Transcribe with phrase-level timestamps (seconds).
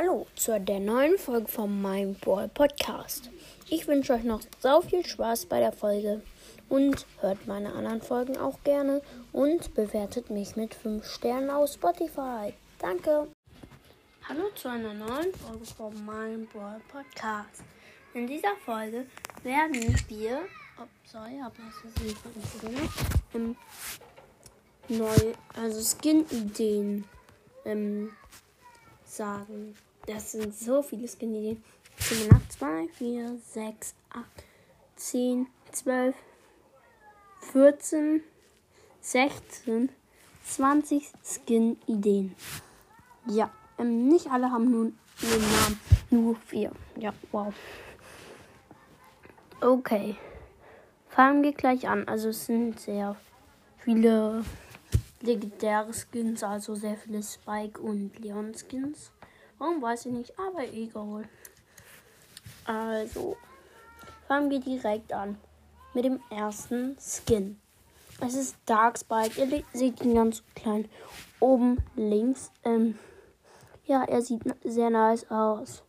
[0.00, 3.30] Hallo zu der neuen Folge von meinem Ball Podcast.
[3.68, 6.22] Ich wünsche euch noch so viel Spaß bei der Folge
[6.68, 12.54] und hört meine anderen Folgen auch gerne und bewertet mich mit 5 Sternen auf Spotify.
[12.78, 13.26] Danke.
[14.28, 17.64] Hallo zu einer neuen Folge von meinem Ball Podcast.
[18.14, 19.04] In dieser Folge
[19.42, 20.42] werden wir,
[20.80, 22.16] oh, sorry, habe das nicht
[23.34, 23.56] ähm,
[24.86, 27.04] neu, also Skin-Ideen
[27.64, 28.12] ähm,
[29.04, 29.74] sagen.
[30.08, 31.62] Das sind so viele Skin-Ideen.
[31.98, 34.24] 2, 4, 6, 8,
[34.96, 36.16] 10, 12,
[37.52, 38.22] 14,
[39.02, 39.90] 16,
[40.44, 42.34] 20 Skin-Ideen.
[43.26, 45.80] Ja, ähm, nicht alle haben nun einen Namen.
[46.10, 46.72] Nur vier.
[46.96, 47.52] Ja, wow.
[49.60, 50.16] Okay.
[51.10, 52.08] Fangen wir gleich an.
[52.08, 53.14] Also es sind sehr
[53.80, 54.42] viele
[55.20, 59.10] legendäre Skins, also sehr viele Spike und Leon Skins.
[59.58, 61.28] Warum weiß ich nicht, aber egal.
[62.64, 63.36] Also,
[64.26, 65.38] fangen wir direkt an
[65.94, 67.60] mit dem ersten Skin.
[68.20, 69.40] Es ist Dark Spike.
[69.40, 70.88] Ihr seht ihn ganz klein
[71.40, 72.50] oben links.
[72.64, 72.98] Ähm,
[73.84, 75.82] ja, er sieht sehr nice aus.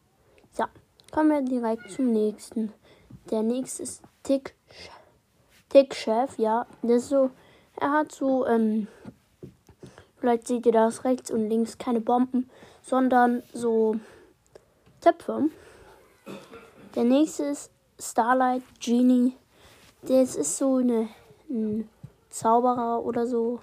[0.57, 0.69] Ja,
[1.11, 2.71] kommen wir direkt zum nächsten.
[3.29, 4.55] Der nächste ist Tick,
[5.69, 6.37] Tick Chef.
[6.37, 7.31] Ja, ist so.
[7.75, 8.87] Er hat so ähm,
[10.19, 12.49] Vielleicht seht ihr das rechts und links keine Bomben,
[12.81, 13.95] sondern so
[15.01, 15.49] Töpfe.
[16.95, 19.33] Der nächste ist Starlight Genie.
[20.01, 21.07] Das ist so eine,
[21.49, 21.89] ein
[22.29, 23.59] Zauberer oder so.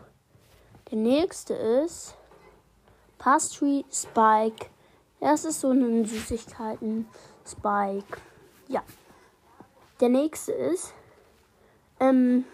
[0.91, 2.15] Der nächste ist
[3.19, 4.67] Pastry Spike.
[5.21, 7.07] Das ist so ein Süßigkeiten
[7.47, 8.19] Spike.
[8.69, 8.83] Ja.
[10.01, 10.93] Der nächste ist
[12.01, 12.45] ähm,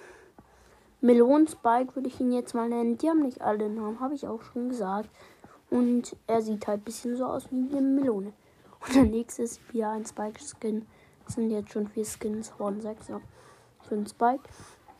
[1.03, 2.97] Melonspike würde ich ihn jetzt mal nennen.
[2.97, 5.11] Die haben nicht alle Namen, habe ich auch schon gesagt.
[5.69, 8.33] Und er sieht halt ein bisschen so aus wie eine Melone.
[8.81, 10.86] Und der nächste ist wieder ein Spike-Skin.
[11.25, 13.20] Das sind jetzt schon vier Skins, Horn 6, ja.
[13.83, 14.42] Für einen Spike.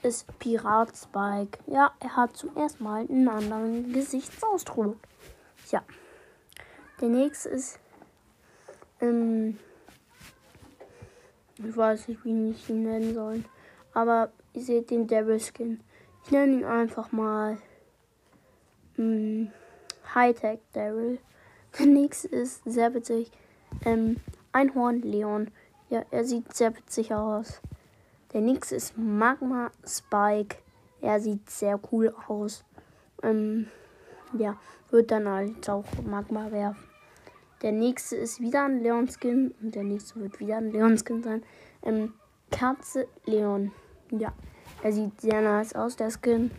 [0.03, 1.61] Ist Pirat Spike.
[1.67, 4.97] Ja, er hat zum ersten Mal einen anderen Gesichtsausdruck.
[5.71, 5.85] Ja.
[7.01, 7.79] Der nächste ist.
[9.01, 9.59] Ähm,
[11.59, 13.45] ich weiß nicht, wie ich ihn nennen soll.
[13.95, 15.81] Aber ihr seht den Devil Skin.
[16.25, 17.59] Ich nenne ihn einfach mal
[18.97, 19.51] hm,
[20.15, 21.19] Hightech Daryl.
[21.79, 23.31] Der nächste ist sehr witzig.
[23.85, 24.17] Ähm,
[24.53, 25.51] Einhorn Leon.
[25.89, 27.61] Ja, er sieht sehr witzig aus.
[28.33, 30.57] Der nächste ist Magma Spike.
[31.01, 32.65] Er sieht sehr cool aus.
[33.23, 33.69] Ähm,
[34.39, 34.57] ja,
[34.91, 36.83] wird dann halt auch Magma werfen.
[37.63, 41.23] Der nächste ist wieder ein Leon Skin und der nächste wird wieder ein Leon Skin
[41.23, 41.43] sein.
[41.83, 42.15] Ähm,
[42.51, 43.73] Katze Leon.
[44.11, 44.33] Ja,
[44.83, 46.51] er sieht sehr nice aus, der Skin.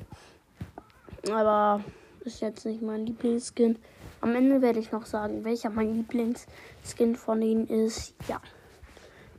[1.31, 1.83] Aber
[2.21, 3.77] ist jetzt nicht mein Lieblingsskin.
[4.21, 8.15] Am Ende werde ich noch sagen, welcher mein Lieblingsskin von ihnen ist.
[8.27, 8.41] Ja.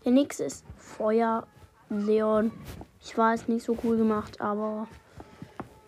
[0.04, 1.46] Der nächste ist Feuer
[1.88, 2.52] Leon.
[3.00, 4.86] Ich weiß, nicht so cool gemacht, aber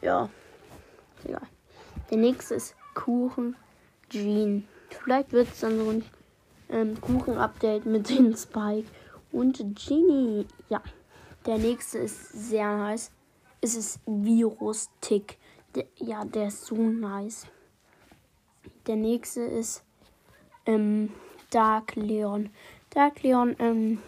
[0.00, 0.30] ja.
[1.24, 1.46] Egal.
[2.10, 3.56] Der nächste ist Kuchen
[4.08, 4.66] Jean.
[4.90, 6.04] Vielleicht wird es dann so ein
[6.68, 8.88] ähm, Kuchen-Update mit den Spike
[9.32, 10.46] und Genie.
[10.68, 10.80] Ja.
[11.46, 13.12] Der nächste ist sehr nice.
[13.60, 15.38] Es ist Virus Tick.
[15.76, 17.46] Der, ja, der ist so nice.
[18.88, 19.84] Der nächste ist
[20.66, 21.12] ähm,
[21.50, 22.50] Dark Leon.
[22.90, 24.02] Dark Leon ähm,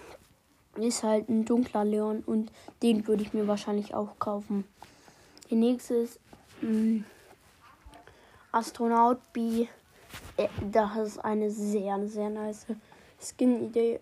[0.76, 2.50] ist halt ein dunkler Leon und
[2.82, 4.65] den würde ich mir wahrscheinlich auch kaufen.
[5.49, 6.19] Der nächste ist
[6.62, 7.05] ähm,
[8.50, 9.69] Astronaut B.
[10.37, 12.66] Äh, das ist eine sehr, sehr nice
[13.20, 14.00] Skin-Idee.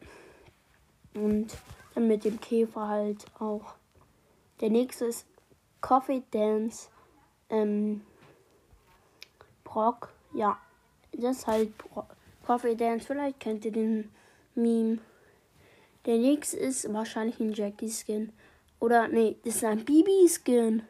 [1.14, 1.54] Und
[2.00, 3.74] mit dem Käfer halt auch.
[4.60, 5.26] Der nächste ist
[5.80, 6.88] Coffee Dance.
[7.48, 8.02] Ähm,
[9.64, 10.12] Brock.
[10.34, 10.58] Ja,
[11.12, 12.16] das ist halt Brock.
[12.44, 13.06] Coffee Dance.
[13.06, 14.10] Vielleicht kennt ihr den
[14.54, 14.98] Meme.
[16.06, 18.32] Der nächste ist wahrscheinlich ein Jackie Skin.
[18.78, 20.82] Oder, nee, das ist ein Bibi Skin.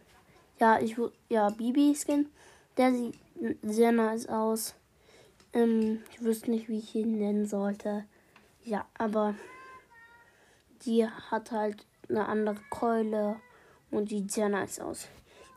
[0.61, 0.97] Ja, ich
[1.29, 2.29] ja, Bibi Skin.
[2.77, 3.15] Der sieht
[3.63, 4.75] sehr nice aus.
[5.53, 8.05] Ähm, ich wüsste nicht, wie ich ihn nennen sollte.
[8.65, 9.35] Ja, aber
[10.85, 13.37] die hat halt eine andere Keule
[13.91, 15.09] und sieht sehr nice aus.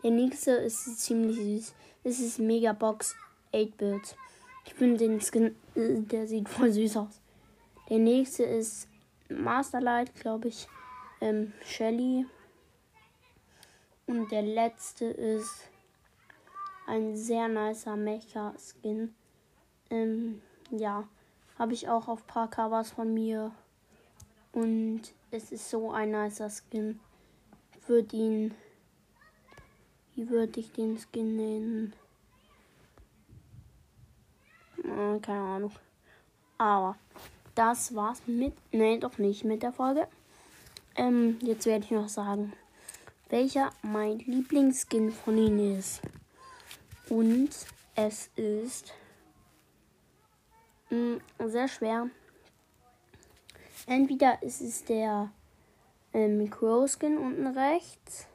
[0.04, 1.74] Der nächste ist ziemlich süß.
[2.04, 3.16] Das ist Megabox
[3.54, 4.16] 8-Bit.
[4.66, 7.19] Ich finde den Skin, äh, der sieht voll süß aus.
[7.89, 8.88] Der nächste ist
[9.30, 10.68] Masterlight, glaube ich.
[11.21, 12.25] Ähm, Shelly.
[14.06, 15.69] Und der letzte ist
[16.88, 19.13] ein sehr nicer Mecha-Skin.
[19.89, 21.07] Ähm, ja,
[21.57, 23.51] habe ich auch auf paar Covers von mir.
[24.51, 25.01] Und
[25.31, 27.00] es ist so ein nicer Skin.
[27.88, 28.56] Würde ihn.
[30.16, 31.94] Wie würde ich den Skin nennen?
[34.84, 35.72] Ah, keine Ahnung.
[36.57, 36.98] Aber
[37.56, 38.54] das war's mit.
[38.72, 40.07] Nee, doch nicht mit der Folge.
[40.95, 42.54] Ähm, jetzt werde ich noch sagen,
[43.30, 46.02] welcher mein Lieblingsskin von ihnen ist.
[47.10, 47.50] Und
[47.95, 48.94] es ist
[50.90, 52.10] mh, mm, sehr schwer.
[53.88, 55.31] Entweder ist es der
[56.14, 58.28] ähm, Crow Skin unten rechts,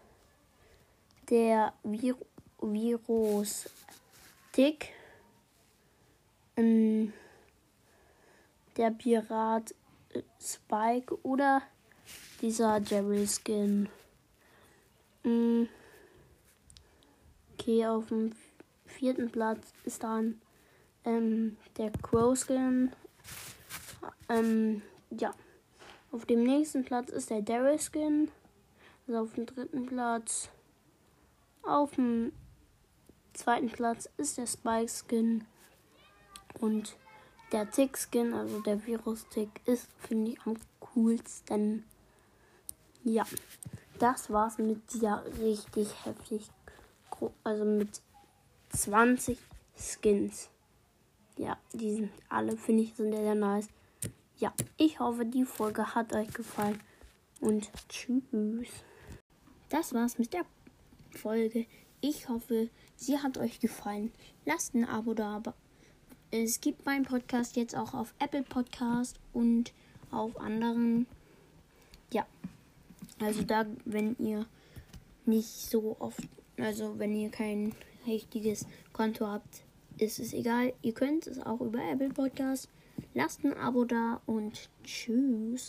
[1.30, 2.16] der Vir
[2.60, 3.68] Virus
[4.52, 4.92] Tick,
[6.56, 7.12] ähm,
[8.76, 9.74] der Pirat
[10.12, 11.62] äh, Spike oder
[12.40, 13.88] dieser Jerry Skin.
[15.24, 15.68] Mhm.
[17.52, 18.32] Okay, auf dem
[18.86, 20.40] vierten Platz ist dann
[21.04, 22.92] ähm, der Crow Skin.
[24.28, 25.34] Ähm, ja.
[26.12, 28.30] Auf dem nächsten Platz ist der Daryl Skin.
[29.06, 30.48] Also auf dem dritten Platz.
[31.62, 32.32] Auf dem
[33.32, 35.44] zweiten Platz ist der Spike Skin.
[36.60, 36.96] Und
[37.52, 41.84] der Tick Skin, also der Virus Tick, ist, finde ich, am coolsten.
[43.02, 43.26] Ja,
[43.98, 46.48] das war's mit dieser richtig heftig.
[47.42, 48.00] Also mit
[48.70, 49.38] 20
[49.76, 50.50] Skins.
[51.36, 53.68] Ja, die sind alle, finde ich, sind sehr nice.
[54.36, 56.80] Ja, ich hoffe, die Folge hat euch gefallen.
[57.40, 58.68] Und tschüss.
[59.68, 60.44] Das war's mit der
[61.10, 61.66] Folge.
[62.00, 64.12] Ich hoffe, sie hat euch gefallen.
[64.44, 65.40] Lasst ein Abo da.
[66.32, 69.72] Es gibt meinen Podcast jetzt auch auf Apple Podcast und
[70.10, 71.06] auf anderen.
[72.12, 72.26] Ja.
[73.20, 74.46] Also da, wenn ihr
[75.26, 76.26] nicht so oft,
[76.58, 77.72] also wenn ihr kein
[78.04, 79.62] richtiges Konto habt,
[79.98, 80.72] ist es egal.
[80.82, 82.68] Ihr könnt es auch über Apple Podcast.
[83.14, 85.62] Lasst ein Abo da und tschüss.